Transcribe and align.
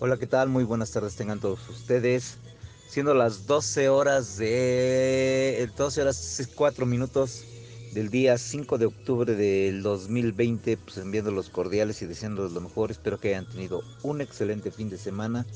Hola, 0.00 0.16
¿qué 0.16 0.26
tal? 0.26 0.48
Muy 0.48 0.64
buenas 0.64 0.90
tardes 0.90 1.14
tengan 1.14 1.38
todos 1.38 1.68
ustedes. 1.68 2.36
Siendo 2.88 3.14
las 3.14 3.46
12 3.46 3.88
horas 3.88 4.36
de 4.38 5.70
12 5.76 6.02
horas 6.02 6.48
4 6.52 6.84
minutos 6.84 7.44
del 7.92 8.10
día 8.10 8.36
5 8.36 8.76
de 8.76 8.86
octubre 8.86 9.36
del 9.36 9.84
2020, 9.84 10.78
pues 10.78 10.96
enviando 10.96 11.30
los 11.30 11.48
cordiales 11.48 12.02
y 12.02 12.06
deseándoles 12.06 12.50
lo 12.50 12.60
mejor. 12.60 12.90
Espero 12.90 13.20
que 13.20 13.28
hayan 13.28 13.48
tenido 13.48 13.82
un 14.02 14.20
excelente 14.20 14.72
fin 14.72 14.90
de 14.90 14.98
semana. 14.98 15.46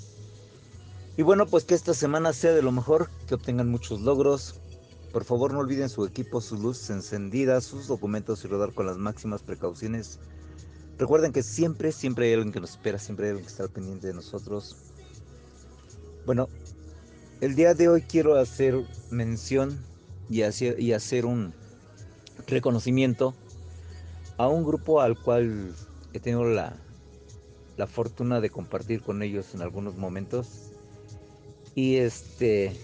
Y 1.17 1.23
bueno, 1.23 1.47
pues 1.47 1.65
que 1.65 1.75
esta 1.75 1.93
semana 1.93 2.33
sea 2.33 2.53
de 2.53 2.63
lo 2.63 2.71
mejor, 2.71 3.11
que 3.27 3.35
obtengan 3.35 3.69
muchos 3.69 4.03
logros. 4.03 4.55
Por 5.13 5.25
favor, 5.25 5.53
no 5.53 5.59
olviden 5.59 5.89
su 5.89 6.05
equipo, 6.05 6.41
sus 6.41 6.61
luces 6.61 6.91
encendidas, 6.91 7.65
sus 7.65 7.89
documentos 7.89 8.45
y 8.45 8.49
rodar 8.49 8.73
con 8.73 8.87
las 8.87 8.99
máximas 8.99 9.43
precauciones 9.43 10.21
Recuerden 10.99 11.33
que 11.33 11.45
siempre, 11.45 11.93
siempre 11.93 12.27
hay 12.27 12.35
alguien 12.35 12.53
que 12.53 12.61
nos 12.61 12.71
espera, 12.71 12.99
siempre 12.99 13.27
hay 13.27 13.31
alguien 13.31 13.47
que 13.47 13.53
está 13.53 13.69
pendiente 13.69 14.09
de 14.09 14.15
nosotros. 14.15 14.77
Bueno, 16.27 16.49
el 17.41 17.55
día 17.55 17.73
de 17.75 17.89
hoy 17.89 18.03
quiero 18.03 18.37
hacer 18.37 18.85
mención 19.11 19.79
y 20.29 20.43
hacer, 20.43 20.81
y 20.81 20.93
hacer 20.93 21.25
un 21.25 21.55
reconocimiento 22.49 23.35
a 24.39 24.49
un 24.49 24.65
grupo 24.65 25.01
al 25.01 25.17
cual 25.17 25.73
he 26.13 26.21
tenido 26.21 26.45
la, 26.45 26.77
la 27.77 27.87
fortuna 27.87 28.41
de 28.41 28.51
compartir 28.51 29.01
con 29.01 29.23
ellos 29.23 29.55
en 29.55 29.63
algunos 29.63 29.97
momentos. 29.97 30.73
Y 31.77 31.97
este, 31.97 32.77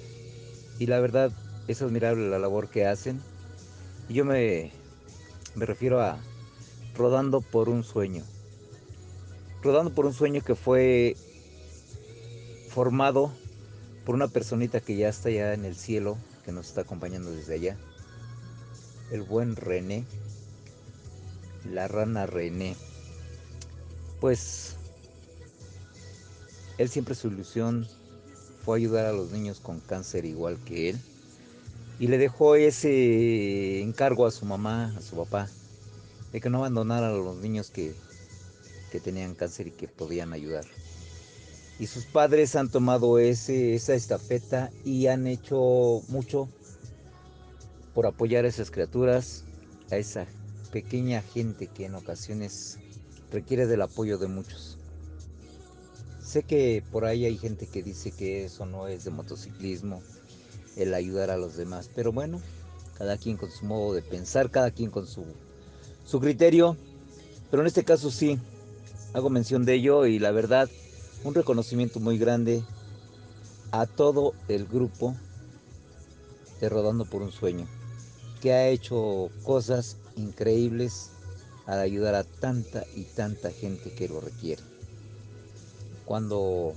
y 0.78 0.86
la 0.86 1.00
verdad 1.00 1.32
es 1.66 1.82
admirable 1.82 2.30
la 2.30 2.38
labor 2.38 2.68
que 2.68 2.86
hacen. 2.86 3.20
Y 4.08 4.14
yo 4.14 4.24
me, 4.24 4.70
me 5.56 5.66
refiero 5.66 6.00
a 6.00 6.18
rodando 6.96 7.40
por 7.40 7.68
un 7.68 7.84
sueño. 7.84 8.24
Rodando 9.62 9.94
por 9.94 10.06
un 10.06 10.12
sueño 10.12 10.40
que 10.42 10.54
fue 10.54 11.16
formado 12.68 13.32
por 14.04 14.14
una 14.14 14.28
personita 14.28 14.80
que 14.80 14.96
ya 14.96 15.08
está 15.08 15.28
allá 15.28 15.54
en 15.54 15.64
el 15.64 15.76
cielo, 15.76 16.18
que 16.44 16.52
nos 16.52 16.68
está 16.68 16.82
acompañando 16.82 17.30
desde 17.30 17.54
allá. 17.54 17.76
El 19.10 19.22
buen 19.22 19.56
René, 19.56 20.04
la 21.70 21.88
rana 21.88 22.26
René. 22.26 22.76
Pues 24.20 24.76
él 26.78 26.88
siempre 26.88 27.14
su 27.14 27.28
ilusión 27.28 27.86
fue 28.64 28.78
ayudar 28.78 29.06
a 29.06 29.12
los 29.12 29.30
niños 29.30 29.60
con 29.60 29.80
cáncer 29.80 30.24
igual 30.24 30.58
que 30.64 30.90
él. 30.90 31.00
Y 31.98 32.08
le 32.08 32.18
dejó 32.18 32.56
ese 32.56 33.80
encargo 33.80 34.26
a 34.26 34.30
su 34.30 34.44
mamá, 34.46 34.92
a 34.96 35.00
su 35.00 35.16
papá, 35.16 35.48
de 36.34 36.40
que 36.40 36.50
no 36.50 36.58
abandonaran 36.58 37.12
a 37.12 37.16
los 37.16 37.36
niños 37.36 37.70
que, 37.70 37.94
que 38.90 38.98
tenían 38.98 39.36
cáncer 39.36 39.68
y 39.68 39.70
que 39.70 39.86
podían 39.86 40.32
ayudar. 40.32 40.64
Y 41.78 41.86
sus 41.86 42.06
padres 42.06 42.56
han 42.56 42.70
tomado 42.70 43.20
ese, 43.20 43.76
esa 43.76 43.94
estafeta 43.94 44.72
y 44.84 45.06
han 45.06 45.28
hecho 45.28 46.02
mucho 46.08 46.48
por 47.94 48.06
apoyar 48.06 48.44
a 48.44 48.48
esas 48.48 48.72
criaturas, 48.72 49.44
a 49.92 49.96
esa 49.96 50.26
pequeña 50.72 51.22
gente 51.22 51.68
que 51.68 51.84
en 51.84 51.94
ocasiones 51.94 52.80
requiere 53.30 53.68
del 53.68 53.82
apoyo 53.82 54.18
de 54.18 54.26
muchos. 54.26 54.76
Sé 56.20 56.42
que 56.42 56.82
por 56.90 57.04
ahí 57.04 57.26
hay 57.26 57.38
gente 57.38 57.68
que 57.68 57.84
dice 57.84 58.10
que 58.10 58.46
eso 58.46 58.66
no 58.66 58.88
es 58.88 59.04
de 59.04 59.12
motociclismo, 59.12 60.02
el 60.74 60.94
ayudar 60.94 61.30
a 61.30 61.36
los 61.36 61.56
demás, 61.56 61.88
pero 61.94 62.10
bueno, 62.10 62.40
cada 62.98 63.18
quien 63.18 63.36
con 63.36 63.52
su 63.52 63.64
modo 63.66 63.94
de 63.94 64.02
pensar, 64.02 64.50
cada 64.50 64.72
quien 64.72 64.90
con 64.90 65.06
su 65.06 65.24
su 66.04 66.20
criterio, 66.20 66.76
pero 67.50 67.62
en 67.62 67.66
este 67.66 67.84
caso 67.84 68.10
sí, 68.10 68.38
hago 69.12 69.30
mención 69.30 69.64
de 69.64 69.74
ello 69.74 70.06
y 70.06 70.18
la 70.18 70.30
verdad, 70.30 70.68
un 71.24 71.34
reconocimiento 71.34 72.00
muy 72.00 72.18
grande 72.18 72.62
a 73.70 73.86
todo 73.86 74.34
el 74.48 74.66
grupo 74.66 75.16
de 76.60 76.68
Rodando 76.68 77.04
por 77.04 77.22
un 77.22 77.32
Sueño, 77.32 77.66
que 78.40 78.52
ha 78.52 78.68
hecho 78.68 79.30
cosas 79.42 79.96
increíbles 80.16 81.10
al 81.66 81.80
ayudar 81.80 82.14
a 82.14 82.24
tanta 82.24 82.84
y 82.94 83.04
tanta 83.04 83.50
gente 83.50 83.92
que 83.94 84.08
lo 84.08 84.20
requiere. 84.20 84.62
Cuando 86.04 86.74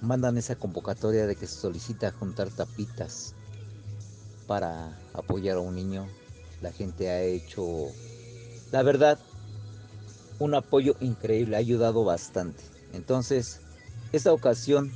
mandan 0.00 0.38
esa 0.38 0.56
convocatoria 0.56 1.26
de 1.26 1.36
que 1.36 1.46
se 1.46 1.60
solicita 1.60 2.10
juntar 2.10 2.48
tapitas 2.50 3.34
para 4.46 4.98
apoyar 5.12 5.58
a 5.58 5.60
un 5.60 5.74
niño, 5.74 6.08
la 6.62 6.72
gente 6.72 7.10
ha 7.10 7.22
hecho 7.22 7.88
la 8.72 8.82
verdad, 8.82 9.18
un 10.38 10.54
apoyo 10.54 10.96
increíble, 11.00 11.56
ha 11.56 11.58
ayudado 11.58 12.04
bastante. 12.04 12.62
Entonces, 12.92 13.60
esta 14.12 14.32
ocasión 14.32 14.92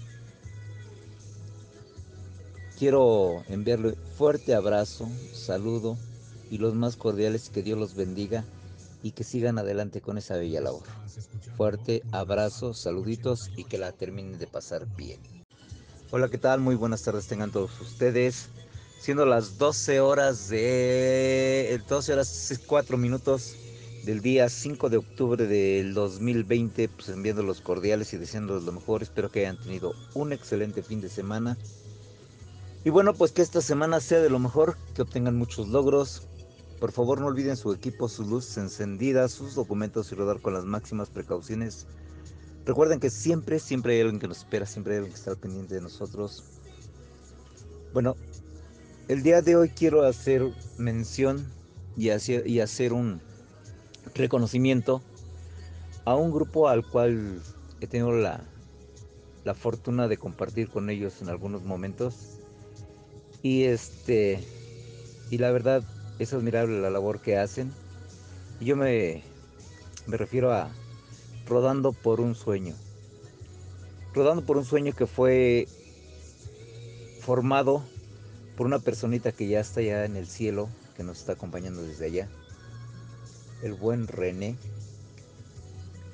quiero 2.78 3.44
enviarle 3.48 3.94
fuerte 4.16 4.54
abrazo, 4.54 5.08
saludo 5.32 5.96
y 6.50 6.58
los 6.58 6.74
más 6.74 6.96
cordiales 6.96 7.50
que 7.50 7.62
Dios 7.62 7.78
los 7.78 7.94
bendiga 7.94 8.44
y 9.02 9.12
que 9.12 9.24
sigan 9.24 9.58
adelante 9.58 10.00
con 10.00 10.18
esa 10.18 10.36
bella 10.36 10.60
labor. 10.60 10.82
Fuerte 11.56 12.02
abrazo, 12.10 12.74
saluditos 12.74 13.50
y 13.56 13.64
que 13.64 13.78
la 13.78 13.92
terminen 13.92 14.38
de 14.38 14.46
pasar 14.46 14.86
bien. 14.96 15.20
Hola, 16.10 16.28
¿qué 16.28 16.38
tal? 16.38 16.60
Muy 16.60 16.74
buenas 16.74 17.02
tardes 17.02 17.26
tengan 17.26 17.50
todos 17.50 17.80
ustedes. 17.80 18.48
Siendo 18.98 19.26
las 19.26 19.58
12 19.58 20.00
horas 20.00 20.48
de 20.48 21.80
12 21.88 22.12
horas 22.14 22.60
4 22.66 22.96
minutos 22.96 23.56
del 24.04 24.20
día 24.20 24.50
5 24.50 24.90
de 24.90 24.98
octubre 24.98 25.46
del 25.46 25.94
2020, 25.94 26.88
pues 26.90 27.08
enviando 27.08 27.42
los 27.42 27.62
cordiales 27.62 28.12
y 28.12 28.18
deseándoles 28.18 28.64
lo 28.64 28.72
mejor. 28.72 29.02
Espero 29.02 29.30
que 29.30 29.40
hayan 29.40 29.58
tenido 29.58 29.94
un 30.12 30.32
excelente 30.32 30.82
fin 30.82 31.00
de 31.00 31.08
semana. 31.08 31.56
Y 32.84 32.90
bueno, 32.90 33.14
pues 33.14 33.32
que 33.32 33.40
esta 33.40 33.62
semana 33.62 34.00
sea 34.00 34.20
de 34.20 34.28
lo 34.28 34.38
mejor, 34.38 34.76
que 34.94 35.02
obtengan 35.02 35.36
muchos 35.36 35.68
logros. 35.68 36.22
Por 36.80 36.92
favor, 36.92 37.18
no 37.18 37.28
olviden 37.28 37.56
su 37.56 37.72
equipo, 37.72 38.10
sus 38.10 38.26
luces 38.26 38.58
encendidas, 38.58 39.32
sus 39.32 39.54
documentos 39.54 40.12
y 40.12 40.16
rodar 40.16 40.40
con 40.42 40.52
las 40.52 40.64
máximas 40.64 41.08
precauciones. 41.08 41.86
Recuerden 42.66 43.00
que 43.00 43.08
siempre, 43.08 43.58
siempre 43.58 43.94
hay 43.94 44.00
alguien 44.02 44.20
que 44.20 44.28
nos 44.28 44.38
espera, 44.38 44.66
siempre 44.66 44.94
hay 44.94 44.98
alguien 44.98 45.14
que 45.14 45.18
está 45.18 45.34
pendiente 45.34 45.76
de 45.76 45.80
nosotros. 45.80 46.44
Bueno, 47.94 48.16
el 49.08 49.22
día 49.22 49.40
de 49.40 49.56
hoy 49.56 49.70
quiero 49.70 50.04
hacer 50.04 50.52
mención 50.76 51.46
y 51.96 52.10
hacer, 52.10 52.46
y 52.46 52.60
hacer 52.60 52.92
un, 52.92 53.20
reconocimiento 54.14 55.02
a 56.04 56.14
un 56.14 56.30
grupo 56.30 56.68
al 56.68 56.86
cual 56.88 57.40
he 57.80 57.86
tenido 57.86 58.12
la, 58.12 58.42
la 59.44 59.54
fortuna 59.54 60.08
de 60.08 60.18
compartir 60.18 60.68
con 60.68 60.90
ellos 60.90 61.22
en 61.22 61.28
algunos 61.28 61.64
momentos. 61.64 62.38
Y 63.42 63.64
este 63.64 64.42
y 65.30 65.38
la 65.38 65.50
verdad 65.50 65.82
es 66.18 66.32
admirable 66.32 66.80
la 66.80 66.90
labor 66.90 67.20
que 67.20 67.38
hacen. 67.38 67.72
Y 68.60 68.66
yo 68.66 68.76
me, 68.76 69.22
me 70.06 70.16
refiero 70.16 70.52
a 70.52 70.70
rodando 71.46 71.92
por 71.92 72.20
un 72.20 72.34
sueño. 72.34 72.74
Rodando 74.14 74.44
por 74.44 74.56
un 74.56 74.64
sueño 74.64 74.92
que 74.92 75.06
fue 75.06 75.66
formado 77.20 77.82
por 78.56 78.66
una 78.66 78.78
personita 78.78 79.32
que 79.32 79.48
ya 79.48 79.60
está 79.60 79.80
allá 79.80 80.04
en 80.04 80.16
el 80.16 80.26
cielo, 80.26 80.68
que 80.96 81.02
nos 81.02 81.18
está 81.18 81.32
acompañando 81.32 81.82
desde 81.82 82.06
allá 82.06 82.28
el 83.64 83.72
buen 83.72 84.06
René, 84.06 84.56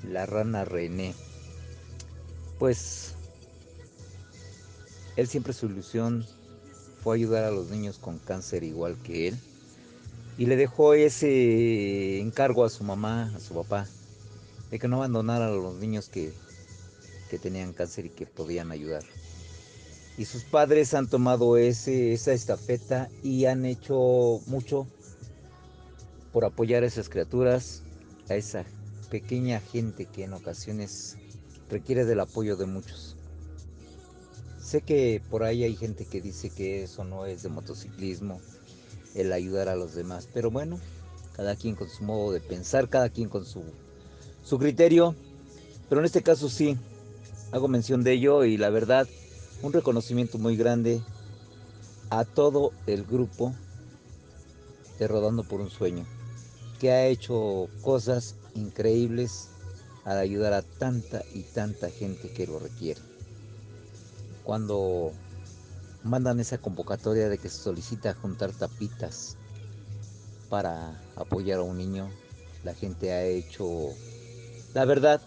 la 0.09 0.25
rana 0.25 0.63
René, 0.63 1.13
pues 2.57 3.13
él 5.17 5.27
siempre 5.27 5.51
su 5.51 5.65
ilusión 5.65 6.25
fue 7.03 7.17
ayudar 7.17 7.43
a 7.43 7.51
los 7.51 7.69
niños 7.69 7.97
con 7.99 8.19
cáncer 8.19 8.63
igual 8.63 8.95
que 9.03 9.27
él. 9.27 9.37
Y 10.37 10.45
le 10.45 10.55
dejó 10.55 10.93
ese 10.93 12.21
encargo 12.21 12.63
a 12.63 12.69
su 12.69 12.85
mamá, 12.85 13.33
a 13.35 13.39
su 13.41 13.53
papá, 13.53 13.85
de 14.71 14.79
que 14.79 14.87
no 14.87 14.95
abandonaran 14.95 15.49
a 15.49 15.51
los 15.51 15.75
niños 15.75 16.07
que, 16.07 16.31
que 17.29 17.37
tenían 17.37 17.73
cáncer 17.73 18.05
y 18.05 18.09
que 18.09 18.25
podían 18.25 18.71
ayudar. 18.71 19.03
Y 20.17 20.23
sus 20.23 20.45
padres 20.45 20.93
han 20.93 21.09
tomado 21.09 21.57
ese, 21.57 22.13
esa 22.13 22.31
estafeta 22.31 23.09
y 23.23 23.45
han 23.45 23.65
hecho 23.65 24.39
mucho 24.47 24.87
por 26.31 26.45
apoyar 26.45 26.83
a 26.83 26.87
esas 26.87 27.09
criaturas, 27.09 27.83
a 28.29 28.35
esa 28.35 28.65
pequeña 29.09 29.59
gente 29.59 30.05
que 30.05 30.23
en 30.23 30.33
ocasiones 30.33 31.17
requiere 31.69 32.05
del 32.05 32.21
apoyo 32.21 32.55
de 32.55 32.65
muchos. 32.65 33.17
Sé 34.61 34.81
que 34.81 35.21
por 35.29 35.43
ahí 35.43 35.63
hay 35.63 35.75
gente 35.75 36.05
que 36.05 36.21
dice 36.21 36.49
que 36.49 36.83
eso 36.83 37.03
no 37.03 37.25
es 37.25 37.43
de 37.43 37.49
motociclismo, 37.49 38.39
el 39.15 39.33
ayudar 39.33 39.67
a 39.67 39.75
los 39.75 39.93
demás, 39.93 40.29
pero 40.33 40.49
bueno, 40.49 40.79
cada 41.35 41.55
quien 41.55 41.75
con 41.75 41.89
su 41.89 42.03
modo 42.03 42.31
de 42.31 42.39
pensar, 42.39 42.87
cada 42.87 43.09
quien 43.09 43.27
con 43.27 43.45
su, 43.45 43.63
su 44.43 44.57
criterio, 44.57 45.15
pero 45.89 45.99
en 45.99 46.05
este 46.05 46.23
caso 46.23 46.47
sí, 46.47 46.77
hago 47.51 47.67
mención 47.67 48.03
de 48.03 48.13
ello 48.13 48.45
y 48.45 48.55
la 48.55 48.69
verdad, 48.69 49.07
un 49.61 49.73
reconocimiento 49.73 50.37
muy 50.37 50.55
grande 50.55 51.01
a 52.09 52.23
todo 52.23 52.71
el 52.87 53.03
grupo 53.03 53.53
de 54.97 55.07
Rodando 55.07 55.43
por 55.43 55.59
un 55.59 55.69
Sueño 55.69 56.05
que 56.81 56.91
ha 56.91 57.05
hecho 57.05 57.69
cosas 57.83 58.33
increíbles 58.55 59.49
al 60.03 60.17
ayudar 60.17 60.53
a 60.53 60.63
tanta 60.63 61.21
y 61.31 61.43
tanta 61.43 61.91
gente 61.91 62.33
que 62.33 62.47
lo 62.47 62.57
requiere. 62.57 62.99
Cuando 64.43 65.11
mandan 66.03 66.39
esa 66.39 66.57
convocatoria 66.57 67.29
de 67.29 67.37
que 67.37 67.49
se 67.49 67.61
solicita 67.61 68.15
juntar 68.15 68.51
tapitas 68.51 69.37
para 70.49 70.99
apoyar 71.15 71.59
a 71.59 71.61
un 71.61 71.77
niño, 71.77 72.09
la 72.63 72.73
gente 72.73 73.11
ha 73.11 73.25
hecho, 73.25 73.89
la 74.73 74.83
verdad, 74.85 75.21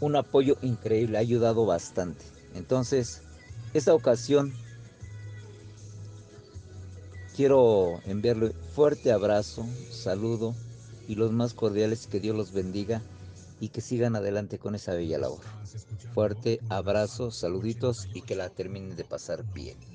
un 0.00 0.16
apoyo 0.16 0.56
increíble, 0.62 1.18
ha 1.18 1.20
ayudado 1.20 1.66
bastante. 1.66 2.24
Entonces, 2.54 3.20
esta 3.74 3.92
ocasión 3.92 4.54
quiero 7.32 8.00
enviarle 8.04 8.52
fuerte 8.60 9.12
abrazo, 9.12 9.76
saludo 9.88 10.58
y 11.06 11.16
los 11.16 11.32
más 11.32 11.54
cordiales 11.54 12.06
que 12.06 12.20
Dios 12.20 12.36
los 12.36 12.52
bendiga 12.52 13.06
y 13.58 13.70
que 13.70 13.80
sigan 13.82 14.16
adelante 14.16 14.58
con 14.58 14.74
esa 14.74 14.94
bella 14.94 15.18
labor. 15.18 15.44
Fuerte 16.12 16.64
abrazo, 16.68 17.30
saluditos 17.30 18.08
y 18.12 18.22
que 18.22 18.36
la 18.36 18.50
terminen 18.50 18.96
de 18.96 19.04
pasar 19.04 19.44
bien. 19.44 19.90